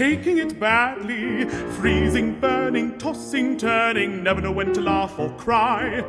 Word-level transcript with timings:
taking 0.00 0.38
it 0.38 0.58
badly. 0.58 1.44
Freezing, 1.78 2.40
burning, 2.40 2.96
tossing, 2.96 3.58
turning, 3.58 4.22
never 4.22 4.40
know 4.40 4.50
when 4.50 4.72
to 4.72 4.80
laugh 4.80 5.18
or 5.18 5.28
cry. 5.36 6.02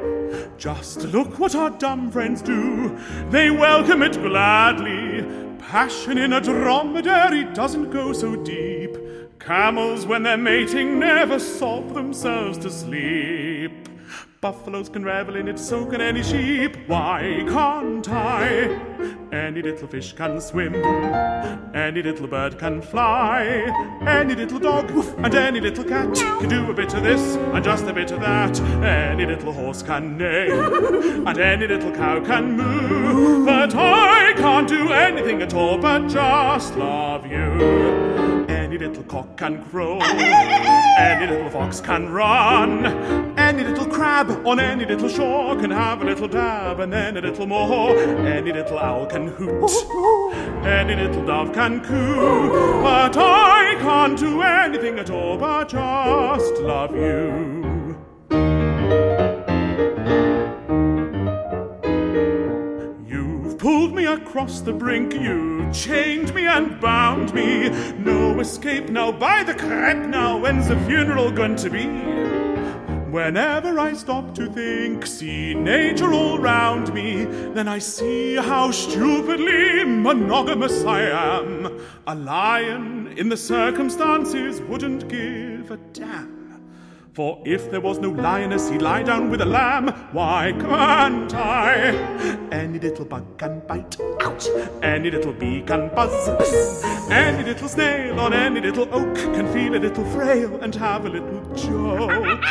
Just 0.57 0.99
look 1.15 1.39
what 1.39 1.55
our 1.55 1.71
dumb 1.71 2.09
friends 2.09 2.41
do. 2.41 2.97
They 3.31 3.51
welcome 3.51 4.01
it 4.01 4.13
gladly. 4.13 5.25
Passion 5.59 6.17
in 6.17 6.31
a 6.31 6.39
dromedary 6.39 7.43
doesn't 7.53 7.91
go 7.91 8.13
so 8.13 8.37
deep. 8.37 8.95
Camels, 9.39 10.05
when 10.05 10.23
they're 10.23 10.37
mating, 10.37 10.97
never 10.97 11.37
sob 11.37 11.93
themselves 11.93 12.57
to 12.59 12.69
sleep. 12.69 13.50
Buffaloes 14.41 14.89
can 14.89 15.05
revel 15.05 15.35
in 15.35 15.47
it, 15.47 15.59
so 15.59 15.85
can 15.85 16.01
any 16.01 16.23
sheep. 16.23 16.75
Why 16.87 17.43
can't 17.47 18.09
I? 18.09 18.75
Any 19.31 19.61
little 19.61 19.87
fish 19.87 20.13
can 20.13 20.41
swim, 20.41 20.73
any 21.75 22.01
little 22.01 22.25
bird 22.25 22.57
can 22.57 22.81
fly, 22.81 23.45
any 24.07 24.33
little 24.33 24.57
dog 24.57 24.89
and 25.19 25.35
any 25.35 25.61
little 25.61 25.83
cat 25.83 26.15
can 26.15 26.49
do 26.49 26.71
a 26.71 26.73
bit 26.73 26.91
of 26.95 27.03
this 27.03 27.35
and 27.35 27.63
just 27.63 27.85
a 27.85 27.93
bit 27.93 28.09
of 28.09 28.19
that. 28.21 28.59
Any 28.83 29.27
little 29.27 29.53
horse 29.53 29.83
can 29.83 30.17
neigh, 30.17 30.49
and 30.49 31.37
any 31.37 31.67
little 31.67 31.91
cow 31.91 32.19
can 32.25 32.57
moo. 32.57 33.45
But 33.45 33.75
I 33.75 34.33
can't 34.37 34.67
do 34.67 34.91
anything 34.91 35.43
at 35.43 35.53
all 35.53 35.77
but 35.77 36.07
just 36.07 36.75
love 36.77 37.27
you. 37.27 37.90
Little 38.81 39.03
cock 39.03 39.37
can 39.37 39.63
crow, 39.65 39.99
any 40.01 41.27
little 41.27 41.51
fox 41.51 41.79
can 41.79 42.09
run, 42.09 42.83
any 43.37 43.63
little 43.63 43.85
crab 43.85 44.31
on 44.43 44.59
any 44.59 44.85
little 44.85 45.07
shore 45.07 45.55
can 45.55 45.69
have 45.69 46.01
a 46.01 46.05
little 46.05 46.27
dab 46.27 46.79
and 46.79 46.91
then 46.91 47.15
a 47.15 47.21
little 47.21 47.45
more. 47.45 47.95
Any 47.95 48.51
little 48.51 48.79
owl 48.79 49.05
can 49.05 49.27
hoot, 49.27 49.69
any 50.65 50.95
little 50.95 51.23
dove 51.23 51.53
can 51.53 51.81
coo, 51.81 52.81
but 52.81 53.15
I 53.15 53.77
can't 53.81 54.17
do 54.17 54.41
anything 54.41 54.97
at 54.97 55.11
all 55.11 55.37
but 55.37 55.69
just 55.69 56.53
love 56.61 56.95
you. 56.95 57.95
You've 63.07 63.59
pulled 63.59 63.93
me 63.93 64.05
across 64.07 64.61
the 64.61 64.73
brink, 64.73 65.13
you 65.13 65.60
chained 65.73 66.33
me 66.33 66.47
and 66.47 66.79
bound 66.79 67.33
me. 67.33 67.69
No 67.97 68.39
escape 68.39 68.89
now 68.89 69.11
by 69.11 69.43
the 69.43 69.53
crepe 69.53 70.05
now. 70.07 70.37
When's 70.37 70.67
the 70.67 70.79
funeral 70.81 71.31
going 71.31 71.55
to 71.57 71.69
be? 71.69 71.85
Whenever 73.11 73.77
I 73.77 73.93
stop 73.93 74.33
to 74.35 74.49
think, 74.51 75.05
see 75.05 75.53
nature 75.53 76.13
all 76.13 76.39
round 76.39 76.93
me, 76.93 77.25
then 77.25 77.67
I 77.67 77.79
see 77.79 78.35
how 78.35 78.71
stupidly 78.71 79.83
monogamous 79.83 80.85
I 80.85 81.01
am. 81.01 81.81
A 82.07 82.15
lion 82.15 83.13
in 83.17 83.27
the 83.27 83.35
circumstances 83.35 84.61
wouldn't 84.61 85.09
give 85.09 85.71
a 85.71 85.77
damn. 85.91 86.40
For 87.13 87.41
if 87.43 87.69
there 87.69 87.81
was 87.81 87.99
no 87.99 88.09
lioness, 88.09 88.69
he'd 88.69 88.81
lie 88.81 89.03
down 89.03 89.29
with 89.29 89.41
a 89.41 89.45
lamb. 89.45 89.89
Why 90.13 90.53
can't 90.57 91.33
I? 91.33 91.91
Any 92.53 92.79
little 92.79 93.03
bug 93.03 93.37
can 93.37 93.59
bite. 93.67 93.97
Ouch! 94.21 94.47
Any 94.81 95.11
little 95.11 95.33
bee 95.33 95.61
can 95.61 95.89
buzz. 95.93 96.29
Any 97.11 97.43
little 97.43 97.67
snail 97.67 98.17
on 98.17 98.33
any 98.33 98.61
little 98.61 98.87
oak 98.93 99.13
can 99.15 99.51
feel 99.51 99.75
a 99.75 99.81
little 99.81 100.05
frail 100.11 100.55
and 100.61 100.73
have 100.75 101.05
a 101.05 101.09
little 101.09 101.53
joke. 101.53 102.41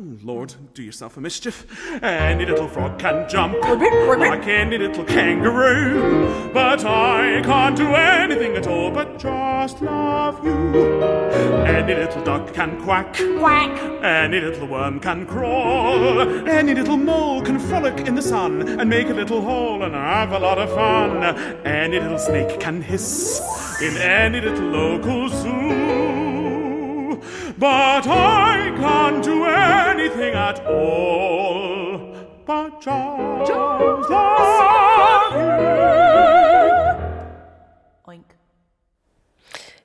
Lord, 0.00 0.54
do 0.72 0.82
yourself 0.82 1.18
a 1.18 1.20
mischief. 1.20 1.66
Any 2.02 2.46
little 2.46 2.68
frog 2.68 2.98
can 2.98 3.28
jump 3.28 3.62
like 3.62 4.46
any 4.46 4.78
little 4.78 5.04
kangaroo. 5.04 6.50
But 6.54 6.86
I 6.86 7.42
can't 7.44 7.76
do 7.76 7.86
anything 7.88 8.56
at 8.56 8.66
all 8.66 8.90
but 8.90 9.18
just 9.18 9.82
love 9.82 10.42
you. 10.42 10.52
Any 11.66 11.94
little 11.94 12.24
duck 12.24 12.54
can 12.54 12.82
quack. 12.82 13.14
Quack. 13.38 13.78
Any 14.02 14.40
little 14.40 14.68
worm 14.68 15.00
can 15.00 15.26
crawl. 15.26 16.48
Any 16.48 16.74
little 16.74 16.96
mole 16.96 17.42
can 17.42 17.58
frolic 17.58 18.06
in 18.06 18.14
the 18.14 18.22
sun 18.22 18.66
and 18.80 18.88
make 18.88 19.10
a 19.10 19.14
little 19.14 19.42
hole 19.42 19.82
and 19.82 19.94
have 19.94 20.32
a 20.32 20.38
lot 20.38 20.56
of 20.56 20.70
fun. 20.70 21.22
Any 21.66 22.00
little 22.00 22.18
snake 22.18 22.58
can 22.58 22.80
hiss 22.80 23.38
in 23.82 23.98
any 23.98 24.40
little 24.40 24.68
local 24.68 25.28
zoo. 25.28 26.20
But 27.60 28.06
I 28.06 28.72
can't 28.74 29.22
do 29.22 29.44
anything 29.44 30.32
at 30.32 30.64
all. 30.64 32.16
But 32.46 32.80
just, 32.80 33.19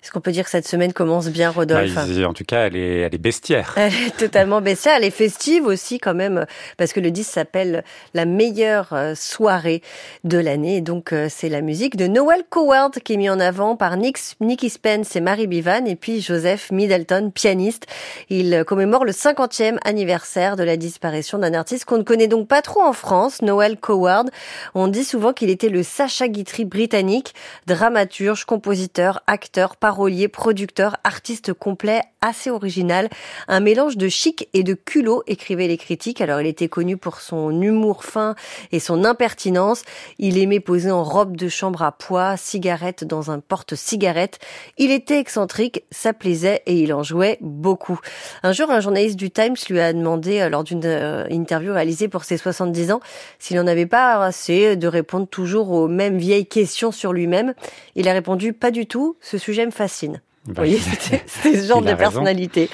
Est-ce 0.05 0.11
qu'on 0.11 0.21
peut 0.21 0.31
dire 0.31 0.43
que 0.43 0.51
cette 0.51 0.67
semaine 0.67 0.93
commence 0.93 1.29
bien, 1.29 1.49
Rodolphe 1.49 1.95
Bah, 1.95 2.05
en 2.27 2.33
tout 2.33 2.43
cas, 2.43 2.67
elle 2.67 2.75
est, 2.75 2.99
elle 2.99 3.15
est 3.15 3.17
bestiaire. 3.17 3.73
Elle 3.75 3.91
est 3.91 4.15
totalement 4.15 4.61
bestiale. 4.61 5.01
Elle 5.01 5.07
est 5.07 5.09
festive 5.09 5.65
aussi 5.65 5.97
quand 5.97 6.13
même, 6.13 6.45
parce 6.77 6.93
que 6.93 6.99
le 6.99 7.09
disque 7.09 7.31
s'appelle 7.31 7.83
La 8.13 8.25
meilleure 8.25 8.89
euh, 8.93 9.15
soirée 9.15 9.81
de 10.23 10.37
l'année. 10.37 10.77
Et 10.77 10.81
donc, 10.81 11.11
euh, 11.11 11.25
c'est 11.27 11.49
la 11.49 11.61
musique 11.61 11.95
de 11.95 12.05
Noel 12.05 12.43
Coward 12.47 12.91
qui 12.91 13.13
est 13.13 13.17
mis 13.17 13.31
en 13.31 13.39
avant 13.39 13.75
par 13.75 13.97
Nick, 13.97 14.19
Nicky 14.41 14.69
Spence 14.69 15.15
et 15.15 15.21
Marie 15.21 15.47
Bivan, 15.47 15.87
et 15.87 15.95
puis 15.95 16.21
Joseph 16.21 16.69
Middleton, 16.71 17.31
pianiste. 17.33 17.87
Il 18.29 18.53
euh, 18.53 18.63
commémore 18.63 19.05
le 19.05 19.11
50e 19.11 19.79
anniversaire 19.85 20.55
de 20.55 20.61
la 20.63 20.77
disparition 20.77 21.39
d'un 21.39 21.55
artiste 21.55 21.85
qu'on 21.85 21.97
ne 21.97 22.03
connaît 22.03 22.27
donc 22.27 22.47
pas 22.47 22.61
trop 22.61 22.83
en 22.83 22.93
France, 22.93 23.41
Noel 23.41 23.75
Coward. 23.77 24.29
On 24.75 24.87
dit 24.87 25.03
souvent 25.03 25.33
qu'il 25.33 25.49
était 25.49 25.69
le 25.69 25.81
Sacha 25.81 26.27
Guitry 26.27 26.65
britannique, 26.65 27.33
dramaturge, 27.65 28.45
compositeur, 28.45 29.23
acteur, 29.25 29.77
parolier, 29.77 29.94
producteur, 30.27 30.97
artiste 31.03 31.53
complet, 31.53 32.01
assez 32.25 32.49
original, 32.49 33.09
un 33.47 33.59
mélange 33.59 33.97
de 33.97 34.07
chic 34.09 34.49
et 34.53 34.63
de 34.63 34.73
culot, 34.73 35.23
écrivaient 35.27 35.67
les 35.67 35.77
critiques. 35.77 36.21
Alors 36.21 36.41
il 36.41 36.47
était 36.47 36.67
connu 36.67 36.97
pour 36.97 37.21
son 37.21 37.61
humour 37.61 38.03
fin 38.03 38.35
et 38.71 38.79
son 38.79 39.03
impertinence. 39.03 39.83
Il 40.19 40.37
aimait 40.37 40.59
poser 40.59 40.91
en 40.91 41.03
robe 41.03 41.37
de 41.37 41.47
chambre 41.47 41.83
à 41.83 41.91
pois, 41.91 42.37
cigarette 42.37 43.03
dans 43.03 43.31
un 43.31 43.39
porte-cigarette. 43.39 44.39
Il 44.77 44.91
était 44.91 45.19
excentrique, 45.19 45.83
ça 45.91 46.13
plaisait 46.13 46.63
et 46.65 46.79
il 46.79 46.93
en 46.93 47.03
jouait 47.03 47.37
beaucoup. 47.41 47.99
Un 48.43 48.51
jour, 48.51 48.69
un 48.71 48.79
journaliste 48.79 49.17
du 49.17 49.31
Times 49.31 49.55
lui 49.69 49.79
a 49.79 49.93
demandé, 49.93 50.41
euh, 50.41 50.49
lors 50.49 50.63
d'une 50.63 50.81
euh, 50.85 51.25
interview 51.29 51.73
réalisée 51.73 52.07
pour 52.07 52.23
ses 52.23 52.37
70 52.37 52.91
ans, 52.91 52.99
s'il 53.39 53.57
n'en 53.57 53.67
avait 53.67 53.85
pas 53.85 54.23
assez 54.23 54.75
de 54.75 54.87
répondre 54.87 55.27
toujours 55.27 55.71
aux 55.71 55.87
mêmes 55.87 56.17
vieilles 56.17 56.47
questions 56.47 56.91
sur 56.91 57.13
lui-même. 57.13 57.53
Il 57.95 58.07
a 58.07 58.13
répondu, 58.13 58.53
pas 58.53 58.71
du 58.71 58.87
tout, 58.87 59.17
ce 59.21 59.37
sujet 59.37 59.65
me 59.65 59.71
fascine. 59.71 60.21
Vous 60.45 60.53
voyez, 60.53 60.77
c'était 60.79 61.23
ce 61.27 61.65
genre 61.65 61.81
de 61.81 61.93
personnalité. 61.93 62.69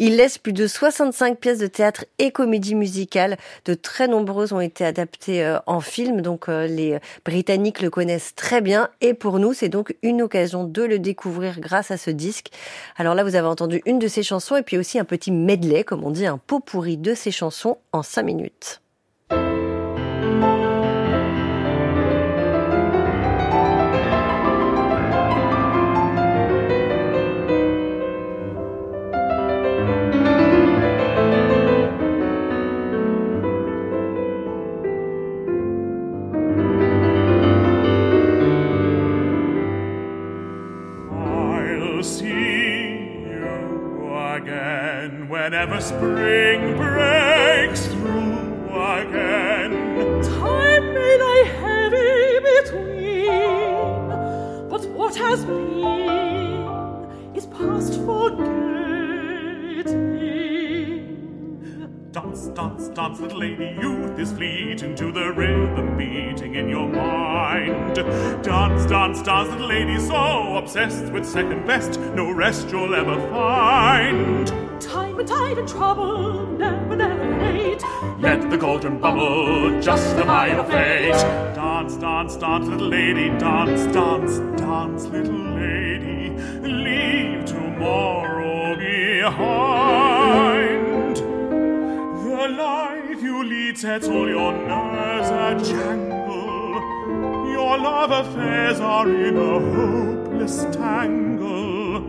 Il 0.00 0.16
laisse 0.16 0.38
plus 0.38 0.52
de 0.52 0.68
65 0.68 1.38
pièces 1.38 1.58
de 1.58 1.66
théâtre 1.66 2.04
et 2.20 2.30
comédies 2.30 2.76
musicales. 2.76 3.36
De 3.64 3.74
très 3.74 4.06
nombreuses 4.06 4.52
ont 4.52 4.60
été 4.60 4.84
adaptées 4.84 5.44
euh, 5.44 5.58
en 5.66 5.80
film, 5.80 6.20
donc 6.20 6.48
euh, 6.48 6.68
les 6.68 6.98
Britanniques 7.24 7.82
le 7.82 7.90
connaissent 7.90 8.36
très 8.36 8.60
bien. 8.60 8.88
Et 9.00 9.12
pour 9.14 9.40
nous, 9.40 9.52
c'est 9.52 9.68
donc 9.68 9.96
une 10.02 10.22
occasion 10.22 10.62
de 10.62 10.82
le 10.82 11.00
découvrir 11.00 11.58
grâce 11.58 11.90
à 11.90 11.96
ce 11.96 12.10
disque. 12.10 12.50
Alors 12.96 13.16
là, 13.16 13.24
vous 13.24 13.34
avez 13.34 13.48
entendu 13.48 13.82
une 13.86 13.98
de 13.98 14.06
ses 14.06 14.22
chansons 14.22 14.54
et 14.54 14.62
puis 14.62 14.78
aussi 14.78 15.00
un 15.00 15.04
petit 15.04 15.32
medley, 15.32 15.82
comme 15.82 16.04
on 16.04 16.12
dit, 16.12 16.26
un 16.26 16.38
pot 16.38 16.60
pourri 16.60 16.96
de 16.96 17.14
ses 17.14 17.32
chansons 17.32 17.78
en 17.90 18.04
5 18.04 18.22
minutes. 18.22 18.80
Dance, 62.78 62.88
dance, 62.94 63.20
little 63.20 63.40
lady. 63.40 63.76
Youth 63.80 64.18
is 64.18 64.32
fleeting 64.32 64.94
to 64.94 65.10
the 65.10 65.32
rhythm 65.32 65.96
beating 65.96 66.54
in 66.54 66.68
your 66.68 66.88
mind. 66.88 67.96
Dance, 67.96 68.86
dance, 68.86 69.22
dance, 69.22 69.50
little 69.50 69.66
lady. 69.66 69.98
So 69.98 70.56
obsessed 70.56 71.12
with 71.12 71.26
second 71.26 71.66
best, 71.66 71.98
no 72.14 72.30
rest 72.30 72.70
you'll 72.70 72.94
ever 72.94 73.16
find. 73.30 74.46
Time 74.80 75.18
and 75.18 75.28
tide 75.28 75.58
and 75.58 75.68
trouble, 75.68 76.46
never, 76.56 76.96
never 76.96 77.52
late. 77.52 77.82
Let 78.20 78.48
the 78.48 78.56
golden 78.56 79.00
bubble, 79.00 79.80
justify 79.80 80.48
your 80.54 80.64
fate. 80.64 81.12
Dance, 81.54 81.96
dance, 81.96 82.36
dance, 82.36 82.68
little 82.68 82.88
lady. 82.88 83.28
Dance, 83.38 83.92
dance, 83.92 84.38
dance, 84.60 85.04
little 85.06 85.56
lady. 85.56 86.30
Leave 86.62 87.44
tomorrow 87.44 88.76
behind. 88.76 90.57
Sets 93.48 94.08
all 94.08 94.28
your 94.28 94.52
nerves 94.52 95.28
a 95.30 95.72
jangle. 95.72 96.74
Your 97.50 97.78
love 97.78 98.10
affairs 98.10 98.78
are 98.80 99.08
in 99.08 99.36
a 99.36 99.60
hopeless 99.60 100.64
tangle. 100.76 102.00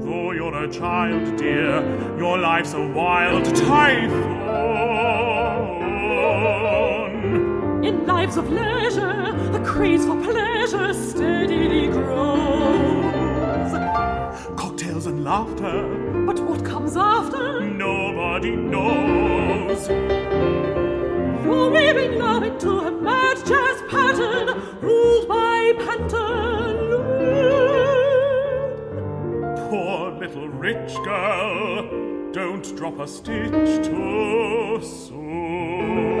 Though 0.00 0.32
you're 0.32 0.64
a 0.64 0.72
child, 0.72 1.36
dear, 1.36 1.80
your 2.18 2.38
life's 2.38 2.72
a 2.72 2.84
wild 2.88 3.44
typhoon. 3.54 4.40
In 7.84 8.06
lives 8.06 8.36
of 8.36 8.50
leisure, 8.50 9.32
the 9.52 9.60
craze 9.64 10.04
for 10.04 10.20
pleasure 10.22 10.92
steadily 10.94 11.86
grows. 11.88 13.72
Cocktails 14.56 15.06
and 15.06 15.22
laughter, 15.22 15.86
But 16.26 16.40
what 16.40 16.64
comes 16.64 16.96
after? 16.96 17.60
nobody 17.60 18.56
knows. 18.56 19.88
A 22.62 22.90
mad 22.90 23.38
jazz 23.46 23.82
pattern, 23.90 24.48
ruled 24.82 25.26
by 25.26 25.72
pantaloon. 25.78 27.06
Poor 29.70 30.12
little 30.12 30.48
rich 30.48 30.94
girl, 31.02 31.88
don't 32.32 32.76
drop 32.76 33.00
a 33.00 33.08
stitch 33.08 33.86
too 33.86 34.78
soon. 34.82 36.19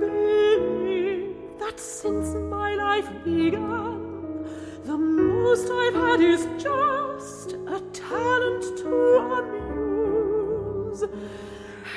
Believe 0.00 1.34
that 1.58 1.78
since 1.78 2.34
my 2.34 2.74
life 2.74 3.08
began, 3.24 4.44
the 4.84 4.96
most 4.96 5.70
I've 5.70 5.94
had 5.94 6.20
is 6.20 6.46
just 6.62 7.52
a 7.52 7.80
talent 7.92 8.62
to 8.78 8.90
amuse. 9.38 11.04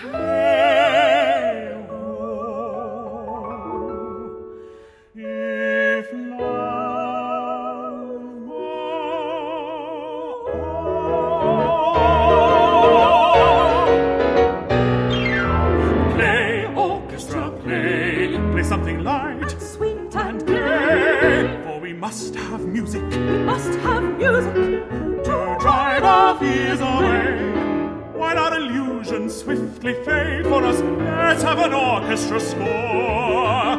Hey, 0.02 0.77
must 23.58 23.80
have 23.80 24.04
music 24.20 24.54
to 25.24 25.58
drive 25.60 26.04
our 26.04 26.38
fears 26.38 26.80
away. 26.80 27.26
While 28.14 28.38
our 28.38 28.56
illusions 28.56 29.36
swiftly 29.36 29.96
fade 30.06 30.44
for 30.44 30.64
us, 30.64 30.80
let's 30.80 31.42
have 31.42 31.58
an 31.58 31.74
orchestra 31.74 32.40
score. 32.40 33.74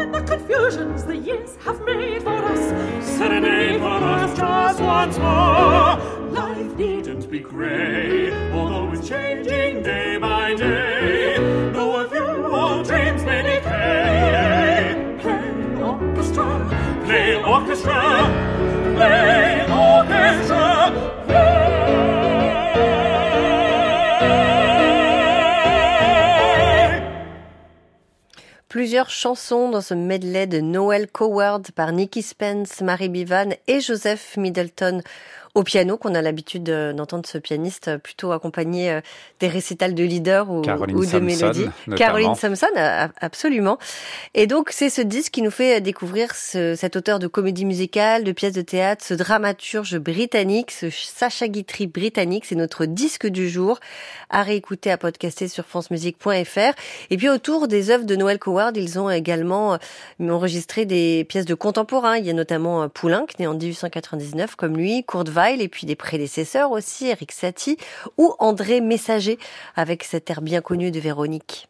and 0.00 0.14
the 0.14 0.22
confusions 0.22 1.04
the 1.04 1.14
years 1.14 1.56
have 1.56 1.84
made 1.84 2.22
for 2.22 2.42
us. 2.52 2.62
Serenade 3.06 3.80
for 3.80 4.02
us 4.16 4.34
just 4.34 4.80
once 4.80 5.18
more. 5.18 5.98
Life 6.30 6.74
needn't 6.78 7.30
be 7.30 7.40
grey, 7.40 8.32
although 8.52 8.92
it's 8.94 9.06
changing 9.06 9.82
day 9.82 10.16
by 10.16 10.54
day. 10.54 11.36
Though 11.74 12.00
a 12.02 12.08
few 12.08 12.30
old 12.60 12.86
dreams 12.86 13.22
may 13.24 13.42
decay. 13.42 15.18
Play 15.20 15.82
orchestra, 15.82 16.46
play 17.04 17.36
orchestra. 17.44 18.41
Plusieurs 28.72 29.10
chansons 29.10 29.68
dans 29.68 29.82
ce 29.82 29.92
medley 29.92 30.46
de 30.46 30.60
Noel 30.60 31.06
Coward 31.06 31.70
par 31.74 31.92
Nicky 31.92 32.22
Spence, 32.22 32.80
Mary 32.80 33.10
Bivan 33.10 33.50
et 33.66 33.80
Joseph 33.80 34.38
Middleton 34.38 35.02
au 35.54 35.62
piano 35.62 35.96
qu'on 35.96 36.14
a 36.14 36.22
l'habitude 36.22 36.64
d'entendre 36.64 37.26
ce 37.26 37.38
pianiste 37.38 37.98
plutôt 37.98 38.32
accompagné 38.32 39.00
des 39.40 39.48
récitals 39.48 39.94
de 39.94 40.02
leader 40.02 40.50
ou, 40.50 40.62
de 40.62 41.18
mélodies. 41.18 41.66
Caroline 41.96 42.34
Thompson, 42.34 42.66
absolument. 43.20 43.78
Et 44.34 44.46
donc 44.46 44.70
c'est 44.70 44.90
ce 44.90 45.02
disque 45.02 45.32
qui 45.32 45.42
nous 45.42 45.50
fait 45.50 45.80
découvrir 45.80 46.34
ce, 46.34 46.74
cet 46.74 46.96
auteur 46.96 47.18
de 47.18 47.26
comédie 47.26 47.64
musicale, 47.64 48.24
de 48.24 48.32
pièces 48.32 48.52
de 48.52 48.62
théâtre, 48.62 49.04
ce 49.04 49.14
dramaturge 49.14 49.98
britannique, 49.98 50.70
ce 50.70 50.90
Sacha 50.90 51.48
Guitry 51.48 51.86
britannique. 51.86 52.44
C'est 52.46 52.54
notre 52.54 52.86
disque 52.86 53.26
du 53.26 53.48
jour 53.48 53.80
à 54.30 54.42
réécouter, 54.42 54.90
à 54.90 54.98
podcaster 54.98 55.48
sur 55.48 55.66
francemusique.fr. 55.66 56.72
Et 57.10 57.16
puis 57.16 57.28
autour 57.28 57.68
des 57.68 57.90
œuvres 57.90 58.04
de 58.04 58.16
Noël 58.16 58.38
Coward, 58.38 58.76
ils 58.76 58.98
ont 58.98 59.10
également 59.10 59.74
euh, 59.74 60.28
enregistré 60.30 60.86
des 60.86 61.24
pièces 61.24 61.44
de 61.44 61.54
contemporains. 61.54 62.16
Il 62.16 62.26
y 62.26 62.30
a 62.30 62.34
notamment 62.34 62.82
euh, 62.82 62.88
Poulenc, 62.88 63.26
né 63.38 63.46
en 63.46 63.54
1899 63.54 64.56
comme 64.56 64.76
lui, 64.76 65.04
Kurt 65.04 65.28
Weill, 65.42 65.60
et 65.60 65.68
puis 65.68 65.86
des 65.86 65.96
prédécesseurs 65.96 66.70
aussi, 66.70 67.08
Eric 67.08 67.32
Satie, 67.32 67.76
ou 68.16 68.32
André 68.38 68.80
Messager, 68.80 69.38
avec 69.74 70.04
cet 70.04 70.30
air 70.30 70.40
bien 70.40 70.60
connu 70.60 70.92
de 70.92 71.00
Véronique. 71.00 71.68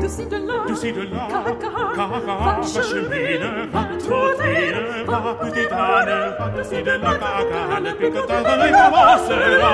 D'ici 0.00 0.24
de 0.92 1.02
là, 1.02 1.26
car 1.28 2.08
va 2.08 2.62
chemine, 2.62 3.70
va 3.72 3.84
trottine, 3.98 5.04
va 5.06 5.34
petite 5.40 5.72
âne, 5.72 6.36
d'ici 6.56 6.82
de 6.82 6.90
là, 6.92 7.12
car 7.18 7.80
le 7.80 7.92
picotage 7.94 8.44
de 8.44 8.54
l'œil 8.58 8.72
commencera. 8.72 9.72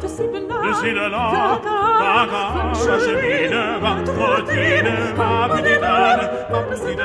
D'ici 0.00 0.24
de 0.28 0.38
là, 0.47 0.47
si 0.74 0.90
de 0.92 1.06
là, 1.14 1.60
gaga, 2.00 2.44
chemine, 2.74 3.60
va 3.82 3.92
trottine, 4.04 4.92
ma 5.16 5.48
petite 5.54 5.82
âne, 5.82 6.30
ma 6.50 6.60
petite 6.62 6.98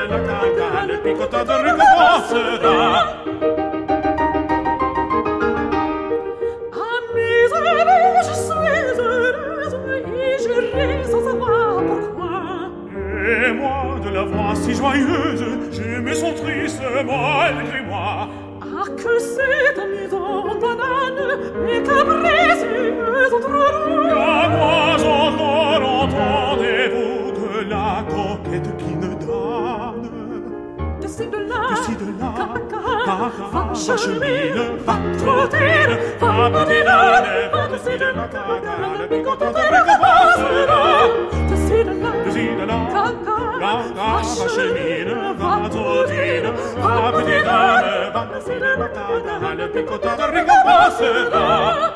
la 0.88 0.98
picotant 0.98 1.44
de 1.44 1.56
récompensera. 1.64 2.78
Amise, 6.92 7.54
je 8.28 8.34
suis 8.34 8.68
heureuse 9.00 9.74
et 10.14 10.36
je 10.42 10.52
ris 10.76 11.10
sans 11.10 11.24
savoir 11.24 11.82
pourquoi. 11.82 12.36
Et 13.26 13.52
moi, 13.52 13.96
de 14.04 14.10
la 14.10 14.22
voir 14.24 14.56
si 14.56 14.74
joyeuse, 14.74 15.44
je 15.72 16.00
me 16.00 16.14
sens 16.14 16.34
triste 16.42 16.82
malgré 17.06 17.82
moi. 17.82 18.28
Ah, 18.60 18.88
que 18.96 19.18
c'est 19.18 19.80
amusant, 19.80 20.54
banane, 20.60 21.38
mais 21.64 21.82
cabré 21.82 22.53
Capite 47.04 47.42
dame, 47.42 48.10
vanno 48.12 48.40
se 48.40 48.58
ne 48.58 48.76
matata, 48.76 49.48
alle 49.48 49.68
piccotate 49.68 50.30
ricompassera. 50.30 51.93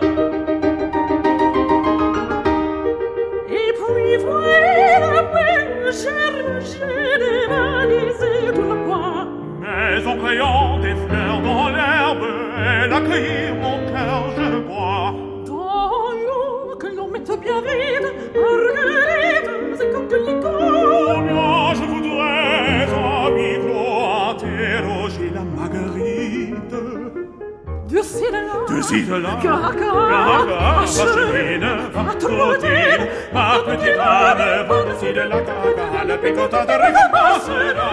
Sidela, 28.89 29.37
Caracara, 29.43 30.87
Vacheline, 30.87 31.91
Vatrotine, 31.93 33.05
ma 33.35 33.59
petite 33.67 33.99
âme, 34.01 34.67
par-dessus 34.67 35.13
de 35.13 35.21
la 35.29 35.41
caca, 35.43 36.05
le 36.09 36.17
pécotin 36.17 36.65
te 36.65 36.73
récompensera. 36.73 37.89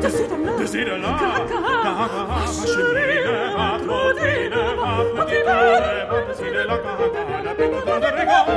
Dessus 0.00 0.24
ah, 0.32 0.84
de 0.84 0.94
là, 1.02 1.10
Caracara, 1.20 2.06
Vacheline, 2.30 3.32
Vatrotine, 3.58 4.60
ma 4.80 4.92
petite 5.22 5.48
âme, 5.48 6.08
par-dessus 6.08 6.50
de 6.50 6.62
la 6.66 6.76
caca, 6.78 7.36
le 7.44 7.52
pécotin 7.54 8.00
te 8.00 8.06
récompensera. 8.06 8.46
Ah, 8.46 8.51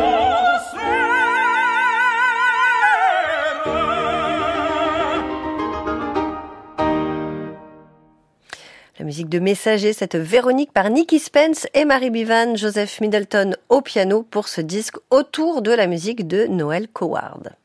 de 9.24 9.40
Messager, 9.40 9.94
cette 9.94 10.16
Véronique 10.16 10.74
par 10.74 10.90
Nicky 10.90 11.20
Spence 11.20 11.68
et 11.74 11.86
Marie 11.86 12.10
Bivan, 12.10 12.56
Joseph 12.56 13.00
Middleton 13.00 13.56
au 13.70 13.82
piano 13.82 14.24
pour 14.24 14.50
ce 14.50 14.60
disque 14.60 14.98
autour 15.10 15.62
de 15.62 15.72
la 15.72 15.88
musique 15.88 16.28
de 16.28 16.46
Noël 16.48 16.88
Coward. 16.90 17.56